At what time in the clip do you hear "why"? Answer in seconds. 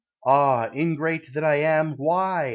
1.95-2.49